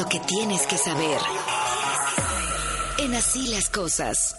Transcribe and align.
Lo 0.00 0.08
que 0.08 0.18
tienes 0.20 0.66
que 0.66 0.78
saber. 0.78 1.18
En 3.04 3.12
así 3.12 3.52
las 3.52 3.68
cosas. 3.68 4.34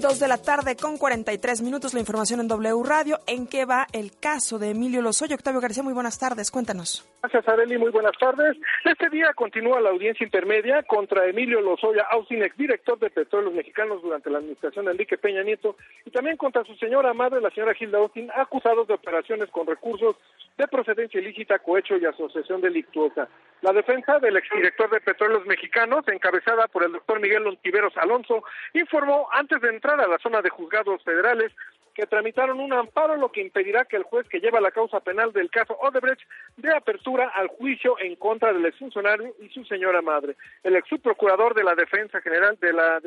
Dos 0.00 0.20
de 0.20 0.28
la 0.28 0.38
tarde 0.38 0.76
con 0.76 0.96
43 0.96 1.60
minutos 1.62 1.92
la 1.92 1.98
información 1.98 2.38
en 2.38 2.46
W 2.46 2.84
Radio. 2.84 3.18
¿En 3.26 3.48
qué 3.48 3.64
va 3.64 3.88
el 3.92 4.12
caso 4.16 4.60
de 4.60 4.70
Emilio 4.70 5.02
Lozoya? 5.02 5.34
Octavio 5.34 5.60
García, 5.60 5.82
muy 5.82 5.92
buenas 5.92 6.20
tardes, 6.20 6.52
cuéntanos. 6.52 7.04
Gracias, 7.20 7.48
Areli, 7.48 7.78
muy 7.78 7.90
buenas 7.90 8.16
tardes. 8.18 8.56
Este 8.84 9.10
día 9.10 9.32
continúa 9.34 9.80
la 9.80 9.90
audiencia 9.90 10.24
intermedia 10.24 10.84
contra 10.84 11.26
Emilio 11.26 11.60
Lozoya 11.60 12.06
Austin, 12.12 12.44
exdirector 12.44 12.98
de 13.00 13.10
Petróleos 13.10 13.54
Mexicanos 13.54 14.02
durante 14.02 14.30
la 14.30 14.38
administración 14.38 14.84
de 14.84 14.92
Enrique 14.92 15.18
Peña 15.18 15.42
Nieto, 15.42 15.76
y 16.06 16.10
también 16.10 16.36
contra 16.36 16.64
su 16.64 16.76
señora 16.76 17.12
madre, 17.12 17.40
la 17.40 17.50
señora 17.50 17.74
Gilda 17.74 17.98
Austin, 17.98 18.30
acusados 18.36 18.86
de 18.86 18.94
operaciones 18.94 19.50
con 19.50 19.66
recursos 19.66 20.16
de 20.60 20.68
procedencia 20.68 21.20
ilícita, 21.20 21.58
cohecho 21.58 21.96
y 21.96 22.04
asociación 22.04 22.60
delictuosa. 22.60 23.28
La 23.62 23.72
defensa 23.72 24.18
del 24.18 24.36
exdirector 24.36 24.90
de 24.90 25.00
Petróleos 25.00 25.46
Mexicanos, 25.46 26.06
encabezada 26.08 26.68
por 26.68 26.84
el 26.84 26.92
doctor 26.92 27.18
Miguel 27.18 27.44
Lontiveros 27.44 27.96
Alonso, 27.96 28.44
informó 28.74 29.26
antes 29.32 29.60
de 29.62 29.70
entrar 29.70 29.98
a 30.00 30.06
la 30.06 30.18
zona 30.18 30.42
de 30.42 30.50
juzgados 30.50 31.02
federales 31.02 31.50
que 31.94 32.06
tramitaron 32.06 32.60
un 32.60 32.72
amparo, 32.74 33.16
lo 33.16 33.32
que 33.32 33.40
impedirá 33.40 33.86
que 33.86 33.96
el 33.96 34.02
juez 34.02 34.28
que 34.28 34.40
lleva 34.40 34.60
la 34.60 34.70
causa 34.70 35.00
penal 35.00 35.32
del 35.32 35.50
caso 35.50 35.76
Odebrecht 35.80 36.22
dé 36.56 36.72
apertura 36.74 37.28
al 37.34 37.48
juicio 37.48 37.98
en 37.98 38.16
contra 38.16 38.52
del 38.52 38.66
exfuncionario 38.66 39.34
y 39.40 39.48
su 39.48 39.64
señora 39.64 40.02
madre. 40.02 40.36
El 40.62 40.76
ex 40.76 40.88
subprocurador 40.88 41.54
de 41.54 41.64
la 41.64 41.74
Defensa 41.74 42.20
General 42.20 42.56
de 42.60 42.72
la 42.72 43.00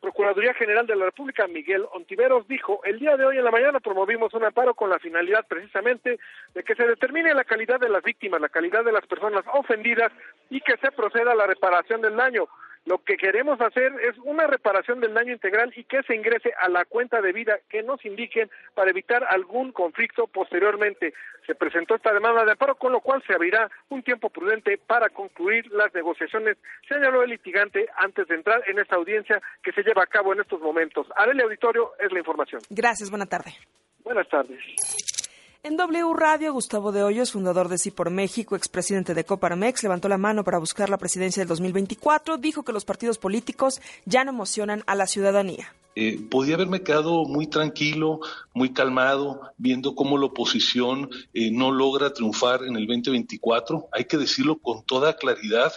Procuraduría 0.00 0.54
General 0.54 0.86
de 0.86 0.94
la 0.94 1.06
República, 1.06 1.48
Miguel 1.48 1.84
Ontiveros, 1.92 2.46
dijo, 2.46 2.80
el 2.84 3.00
día 3.00 3.16
de 3.16 3.26
hoy 3.26 3.38
en 3.38 3.44
la 3.44 3.50
mañana 3.50 3.80
promovimos 3.80 4.32
un 4.32 4.44
amparo 4.44 4.74
con 4.74 4.90
la 4.90 5.00
finalidad 5.00 5.44
precisamente 5.48 6.20
de 6.54 6.62
que 6.62 6.76
se 6.76 6.86
determine 6.86 7.34
la 7.34 7.42
calidad 7.42 7.80
de 7.80 7.88
las 7.88 8.04
víctimas, 8.04 8.40
la 8.40 8.48
calidad 8.48 8.84
de 8.84 8.92
las 8.92 9.04
personas 9.06 9.44
ofendidas 9.52 10.12
y 10.50 10.60
que 10.60 10.76
se 10.76 10.92
proceda 10.92 11.32
a 11.32 11.34
la 11.34 11.48
reparación 11.48 12.00
del 12.00 12.14
daño. 12.14 12.46
Lo 12.88 13.04
que 13.04 13.18
queremos 13.18 13.60
hacer 13.60 13.92
es 14.00 14.16
una 14.24 14.46
reparación 14.46 14.98
del 15.00 15.12
daño 15.12 15.34
integral 15.34 15.74
y 15.76 15.84
que 15.84 16.02
se 16.04 16.14
ingrese 16.14 16.54
a 16.58 16.70
la 16.70 16.86
cuenta 16.86 17.20
de 17.20 17.34
vida 17.34 17.58
que 17.68 17.82
nos 17.82 18.02
indiquen 18.02 18.48
para 18.74 18.88
evitar 18.88 19.26
algún 19.28 19.72
conflicto 19.72 20.26
posteriormente. 20.26 21.12
Se 21.46 21.54
presentó 21.54 21.96
esta 21.96 22.14
demanda 22.14 22.46
de 22.46 22.52
amparo, 22.52 22.76
con 22.76 22.92
lo 22.92 23.00
cual 23.00 23.22
se 23.26 23.34
abrirá 23.34 23.70
un 23.90 24.02
tiempo 24.02 24.30
prudente 24.30 24.78
para 24.78 25.10
concluir 25.10 25.70
las 25.70 25.92
negociaciones, 25.92 26.56
señaló 26.88 27.22
el 27.22 27.28
litigante 27.28 27.86
antes 27.94 28.26
de 28.26 28.36
entrar 28.36 28.62
en 28.66 28.78
esta 28.78 28.96
audiencia 28.96 29.38
que 29.62 29.72
se 29.72 29.82
lleva 29.82 30.04
a 30.04 30.06
cabo 30.06 30.32
en 30.32 30.40
estos 30.40 30.58
momentos. 30.62 31.06
Arele 31.14 31.42
Auditorio 31.42 31.92
es 31.98 32.10
la 32.10 32.20
información. 32.20 32.62
Gracias, 32.70 33.10
buena 33.10 33.26
tarde. 33.26 33.52
Buenas 34.02 34.26
tardes. 34.30 34.58
En 35.64 35.76
W 35.76 36.14
Radio, 36.14 36.52
Gustavo 36.52 36.92
de 36.92 37.02
Hoyos, 37.02 37.32
fundador 37.32 37.68
de 37.68 37.78
Sí 37.78 37.90
por 37.90 38.10
México, 38.10 38.54
expresidente 38.54 39.12
de 39.12 39.24
Coparmex, 39.24 39.82
levantó 39.82 40.08
la 40.08 40.16
mano 40.16 40.44
para 40.44 40.58
buscar 40.58 40.88
la 40.88 40.98
presidencia 40.98 41.40
del 41.40 41.48
2024. 41.48 42.38
Dijo 42.38 42.62
que 42.62 42.72
los 42.72 42.84
partidos 42.84 43.18
políticos 43.18 43.80
ya 44.04 44.22
no 44.22 44.30
emocionan 44.30 44.84
a 44.86 44.94
la 44.94 45.08
ciudadanía. 45.08 45.74
Eh, 45.96 46.20
podía 46.30 46.54
haberme 46.54 46.84
quedado 46.84 47.24
muy 47.24 47.48
tranquilo, 47.48 48.20
muy 48.54 48.72
calmado, 48.72 49.40
viendo 49.56 49.96
cómo 49.96 50.16
la 50.16 50.26
oposición 50.26 51.10
eh, 51.34 51.50
no 51.50 51.72
logra 51.72 52.12
triunfar 52.12 52.62
en 52.62 52.76
el 52.76 52.86
2024. 52.86 53.88
Hay 53.92 54.04
que 54.04 54.16
decirlo 54.16 54.58
con 54.58 54.84
toda 54.84 55.16
claridad. 55.16 55.72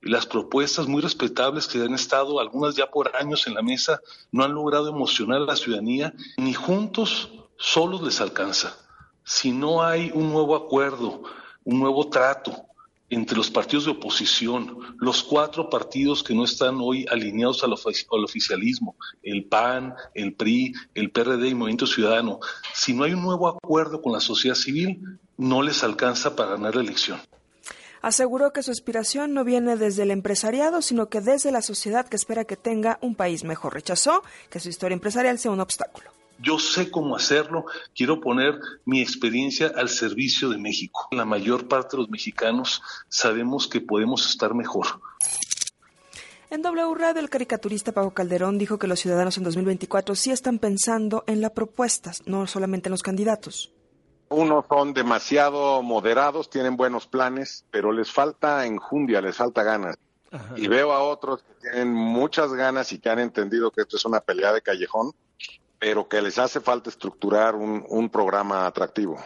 Las 0.00 0.26
propuestas 0.26 0.86
muy 0.86 1.02
respetables 1.02 1.66
que 1.66 1.82
han 1.82 1.94
estado, 1.94 2.38
algunas 2.38 2.76
ya 2.76 2.86
por 2.88 3.16
años 3.16 3.48
en 3.48 3.54
la 3.54 3.62
mesa, 3.62 4.00
no 4.30 4.44
han 4.44 4.54
logrado 4.54 4.90
emocionar 4.90 5.38
a 5.38 5.44
la 5.44 5.56
ciudadanía, 5.56 6.14
ni 6.36 6.54
juntos 6.54 7.32
solos 7.56 8.00
les 8.00 8.20
alcanza 8.20 8.76
si 9.24 9.50
no 9.50 9.82
hay 9.82 10.10
un 10.14 10.30
nuevo 10.30 10.54
acuerdo, 10.54 11.22
un 11.64 11.80
nuevo 11.80 12.08
trato 12.08 12.66
entre 13.10 13.36
los 13.36 13.50
partidos 13.50 13.84
de 13.84 13.92
oposición, 13.92 14.96
los 14.98 15.22
cuatro 15.22 15.68
partidos 15.70 16.22
que 16.22 16.34
no 16.34 16.44
están 16.44 16.78
hoy 16.80 17.06
alineados 17.10 17.62
al, 17.62 17.72
oficialismo, 17.72 18.96
el 19.22 19.44
PAN, 19.44 19.94
el 20.14 20.34
PRI, 20.34 20.74
el 20.94 21.10
PRD 21.10 21.48
y 21.48 21.54
Movimiento 21.54 21.86
Ciudadano, 21.86 22.40
si 22.74 22.92
no 22.92 23.04
hay 23.04 23.12
un 23.12 23.22
nuevo 23.22 23.48
acuerdo 23.48 24.02
con 24.02 24.12
la 24.12 24.20
sociedad 24.20 24.56
civil, 24.56 25.18
no 25.36 25.62
les 25.62 25.84
alcanza 25.84 26.34
para 26.34 26.52
ganar 26.52 26.76
la 26.76 26.82
elección. 26.82 27.20
Aseguró 28.02 28.52
que 28.52 28.62
su 28.62 28.70
aspiración 28.70 29.32
no 29.32 29.44
viene 29.44 29.76
desde 29.76 30.02
el 30.02 30.10
empresariado, 30.10 30.82
sino 30.82 31.08
que 31.08 31.22
desde 31.22 31.50
la 31.50 31.62
sociedad 31.62 32.06
que 32.06 32.16
espera 32.16 32.44
que 32.44 32.56
tenga 32.56 32.98
un 33.00 33.14
país 33.14 33.44
mejor. 33.44 33.72
Rechazó 33.72 34.22
que 34.50 34.60
su 34.60 34.68
historia 34.68 34.94
empresarial 34.94 35.38
sea 35.38 35.52
un 35.52 35.60
obstáculo. 35.60 36.10
Yo 36.38 36.58
sé 36.58 36.90
cómo 36.90 37.16
hacerlo, 37.16 37.66
quiero 37.94 38.20
poner 38.20 38.58
mi 38.84 39.00
experiencia 39.00 39.72
al 39.74 39.88
servicio 39.88 40.48
de 40.48 40.58
México. 40.58 41.08
La 41.12 41.24
mayor 41.24 41.68
parte 41.68 41.96
de 41.96 42.02
los 42.02 42.10
mexicanos 42.10 42.82
sabemos 43.08 43.68
que 43.68 43.80
podemos 43.80 44.28
estar 44.28 44.54
mejor. 44.54 44.86
En 46.50 46.62
W 46.62 46.94
Radio, 46.94 47.20
el 47.20 47.30
caricaturista 47.30 47.92
Pablo 47.92 48.12
Calderón 48.12 48.58
dijo 48.58 48.78
que 48.78 48.86
los 48.86 49.00
ciudadanos 49.00 49.38
en 49.38 49.44
2024 49.44 50.14
sí 50.14 50.30
están 50.30 50.58
pensando 50.58 51.24
en 51.26 51.40
las 51.40 51.52
propuestas, 51.52 52.22
no 52.26 52.46
solamente 52.46 52.88
en 52.88 52.92
los 52.92 53.02
candidatos. 53.02 53.72
Unos 54.28 54.64
son 54.68 54.94
demasiado 54.94 55.82
moderados, 55.82 56.50
tienen 56.50 56.76
buenos 56.76 57.06
planes, 57.06 57.64
pero 57.70 57.92
les 57.92 58.10
falta 58.10 58.66
enjundia, 58.66 59.20
les 59.20 59.36
falta 59.36 59.62
ganas. 59.62 59.96
Y 60.56 60.66
veo 60.66 60.92
a 60.92 61.02
otros 61.02 61.42
que 61.42 61.54
tienen 61.60 61.92
muchas 61.92 62.52
ganas 62.52 62.92
y 62.92 62.98
que 62.98 63.08
han 63.08 63.20
entendido 63.20 63.70
que 63.70 63.82
esto 63.82 63.96
es 63.96 64.04
una 64.04 64.20
pelea 64.20 64.52
de 64.52 64.62
callejón 64.62 65.12
pero 65.78 66.08
que 66.08 66.22
les 66.22 66.38
hace 66.38 66.60
falta 66.60 66.90
estructurar 66.90 67.54
un, 67.54 67.84
un 67.88 68.08
programa 68.08 68.66
atractivo. 68.66 69.18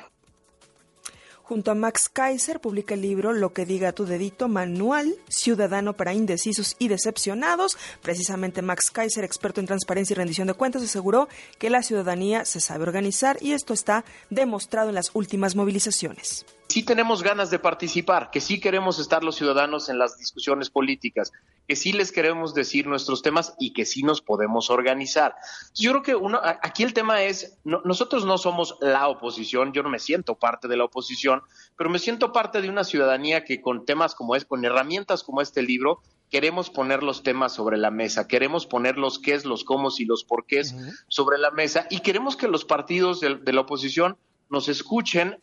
Junto 1.48 1.70
a 1.70 1.74
Max 1.74 2.10
Kaiser 2.10 2.60
publica 2.60 2.92
el 2.92 3.00
libro 3.00 3.32
Lo 3.32 3.54
que 3.54 3.64
diga 3.64 3.92
tu 3.92 4.04
dedito, 4.04 4.48
manual 4.48 5.14
ciudadano 5.28 5.94
para 5.94 6.12
indecisos 6.12 6.76
y 6.78 6.88
decepcionados. 6.88 7.78
Precisamente 8.02 8.60
Max 8.60 8.90
Kaiser, 8.90 9.24
experto 9.24 9.58
en 9.58 9.66
transparencia 9.66 10.12
y 10.12 10.16
rendición 10.16 10.48
de 10.48 10.52
cuentas, 10.52 10.82
aseguró 10.82 11.26
que 11.58 11.70
la 11.70 11.82
ciudadanía 11.82 12.44
se 12.44 12.60
sabe 12.60 12.82
organizar 12.82 13.38
y 13.40 13.52
esto 13.52 13.72
está 13.72 14.04
demostrado 14.28 14.90
en 14.90 14.96
las 14.96 15.10
últimas 15.14 15.56
movilizaciones 15.56 16.44
sí 16.68 16.82
tenemos 16.82 17.22
ganas 17.22 17.50
de 17.50 17.58
participar, 17.58 18.30
que 18.30 18.40
sí 18.40 18.60
queremos 18.60 18.98
estar 18.98 19.24
los 19.24 19.36
ciudadanos 19.36 19.88
en 19.88 19.98
las 19.98 20.18
discusiones 20.18 20.70
políticas, 20.70 21.32
que 21.68 21.76
sí 21.76 21.92
les 21.92 22.12
queremos 22.12 22.54
decir 22.54 22.86
nuestros 22.86 23.20
temas 23.20 23.54
y 23.58 23.74
que 23.74 23.84
sí 23.84 24.02
nos 24.02 24.22
podemos 24.22 24.70
organizar. 24.70 25.34
Yo 25.74 25.90
creo 25.90 26.02
que 26.02 26.14
uno, 26.14 26.40
aquí 26.42 26.82
el 26.82 26.94
tema 26.94 27.22
es, 27.22 27.58
nosotros 27.64 28.24
no 28.24 28.38
somos 28.38 28.76
la 28.80 29.06
oposición, 29.06 29.74
yo 29.74 29.82
no 29.82 29.90
me 29.90 29.98
siento 29.98 30.36
parte 30.36 30.66
de 30.66 30.78
la 30.78 30.84
oposición, 30.84 31.42
pero 31.76 31.90
me 31.90 31.98
siento 31.98 32.32
parte 32.32 32.62
de 32.62 32.70
una 32.70 32.84
ciudadanía 32.84 33.44
que 33.44 33.60
con 33.60 33.84
temas 33.84 34.14
como 34.14 34.34
es, 34.34 34.46
con 34.46 34.64
herramientas 34.64 35.22
como 35.22 35.42
este 35.42 35.62
libro, 35.62 36.00
queremos 36.30 36.70
poner 36.70 37.02
los 37.02 37.22
temas 37.22 37.52
sobre 37.52 37.76
la 37.76 37.90
mesa, 37.90 38.26
queremos 38.26 38.66
poner 38.66 38.96
los 38.96 39.18
qué, 39.18 39.38
los 39.44 39.64
cómo 39.64 39.90
y 39.98 40.06
los 40.06 40.24
por 40.24 40.46
qué 40.46 40.62
sobre 41.08 41.36
la 41.36 41.50
mesa 41.50 41.86
y 41.90 42.00
queremos 42.00 42.36
que 42.36 42.48
los 42.48 42.64
partidos 42.64 43.20
de 43.20 43.52
la 43.52 43.60
oposición 43.60 44.16
nos 44.48 44.68
escuchen. 44.70 45.36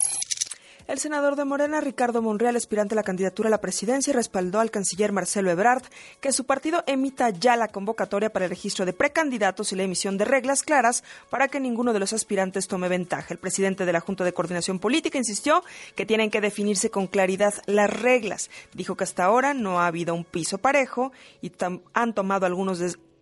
El 0.87 0.99
senador 0.99 1.35
de 1.35 1.45
Morena, 1.45 1.81
Ricardo 1.81 2.21
Monreal, 2.21 2.55
aspirante 2.55 2.93
a 2.93 2.95
la 2.97 3.01
candidatura 3.01 3.47
a 3.47 3.49
la 3.49 3.59
presidencia, 3.59 4.13
respaldó 4.13 4.59
al 4.59 4.69
canciller 4.69 5.11
Marcelo 5.11 5.49
Ebrard 5.49 5.81
que 6.21 6.31
su 6.31 6.43
partido 6.43 6.83
emita 6.85 7.31
ya 7.31 7.55
la 7.55 7.69
convocatoria 7.69 8.31
para 8.31 8.45
el 8.45 8.51
registro 8.51 8.85
de 8.85 8.93
precandidatos 8.93 9.71
y 9.71 9.75
la 9.75 9.81
emisión 9.81 10.19
de 10.19 10.25
reglas 10.25 10.61
claras 10.61 11.03
para 11.31 11.47
que 11.47 11.59
ninguno 11.59 11.91
de 11.91 11.97
los 11.97 12.13
aspirantes 12.13 12.67
tome 12.67 12.87
ventaja. 12.87 13.33
El 13.33 13.39
presidente 13.39 13.83
de 13.83 13.93
la 13.93 13.99
Junta 13.99 14.23
de 14.23 14.33
Coordinación 14.33 14.77
Política 14.77 15.17
insistió 15.17 15.63
que 15.95 16.05
tienen 16.05 16.29
que 16.29 16.39
definirse 16.39 16.91
con 16.91 17.07
claridad 17.07 17.55
las 17.65 17.89
reglas. 17.89 18.51
Dijo 18.75 18.95
que 18.95 19.05
hasta 19.05 19.23
ahora 19.23 19.55
no 19.55 19.81
ha 19.81 19.87
habido 19.87 20.13
un 20.13 20.23
piso 20.23 20.59
parejo 20.59 21.11
y 21.41 21.51
han 21.93 22.13
tomado 22.13 22.45
algunos 22.45 22.77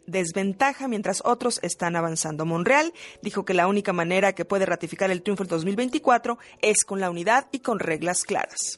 desventaja 0.06 0.88
mientras 0.88 1.22
otros 1.25 1.59
están 1.64 1.96
avanzando. 1.96 2.46
Monreal 2.46 2.94
dijo 3.22 3.46
que 3.46 3.53
la 3.53 3.68
única 3.68 3.94
manera 3.94 4.34
que 4.34 4.46
puede 4.46 4.66
ratificar 4.66 5.12
el 5.12 5.22
triunfo 5.22 5.44
en 5.44 5.50
2024 5.50 6.38
es 6.62 6.84
con 6.86 7.00
la 7.00 7.09
unidad 7.09 7.47
y 7.52 7.59
con 7.59 7.80
reglas 7.80 8.24
claras. 8.24 8.78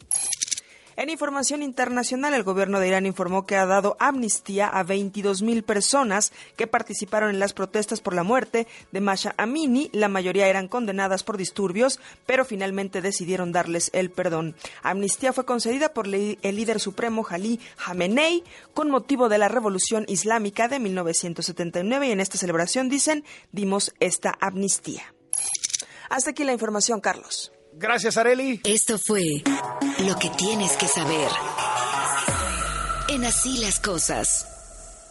En 0.98 1.10
información 1.10 1.62
internacional, 1.62 2.34
el 2.34 2.44
gobierno 2.44 2.80
de 2.80 2.88
Irán 2.88 3.06
informó 3.06 3.46
que 3.46 3.58
ha 3.58 3.66
dado 3.66 3.98
amnistía 4.00 4.68
a 4.68 4.84
22 4.84 5.42
mil 5.42 5.64
personas 5.64 6.32
que 6.56 6.68
participaron 6.68 7.32
en 7.32 7.40
las 7.40 7.52
protestas 7.52 8.00
por 8.00 8.14
la 8.14 8.24
muerte 8.24 8.66
de 8.94 9.02
Masha 9.02 9.36
Amini. 9.38 9.90
La 9.92 10.08
mayoría 10.08 10.48
eran 10.48 10.70
condenadas 10.70 11.24
por 11.24 11.36
disturbios, 11.36 12.00
pero 12.26 12.46
finalmente 12.46 13.02
decidieron 13.02 13.52
darles 13.52 13.90
el 13.94 14.10
perdón. 14.10 14.56
Amnistía 14.84 15.34
fue 15.34 15.46
concedida 15.46 15.94
por 15.94 16.08
el 16.08 16.38
líder 16.42 16.80
supremo 16.80 17.28
Ali 17.30 17.60
Khamenei 17.76 18.46
con 18.74 18.90
motivo 18.90 19.28
de 19.28 19.38
la 19.38 19.50
revolución 19.50 20.06
islámica 20.08 20.70
de 20.70 20.80
1979 20.80 22.08
y 22.08 22.12
en 22.12 22.22
esta 22.22 22.38
celebración 22.38 22.88
dicen 22.88 23.26
dimos 23.52 23.94
esta 24.00 24.34
amnistía. 24.40 25.14
Hasta 26.10 26.30
aquí 26.30 26.46
la 26.46 26.54
información, 26.54 27.02
Carlos. 27.02 27.52
Gracias, 27.78 28.16
Areli. 28.18 28.62
Esto 28.64 28.98
fue 28.98 29.44
lo 30.08 30.16
que 30.18 30.30
tienes 30.38 30.72
que 30.78 30.88
saber. 30.88 31.30
En 33.10 33.26
así 33.26 33.58
las 33.58 33.80
cosas. 33.80 34.55